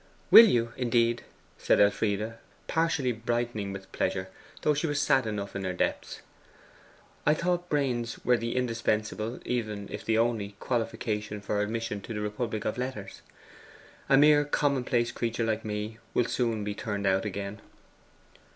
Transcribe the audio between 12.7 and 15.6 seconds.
letters. A mere commonplace creature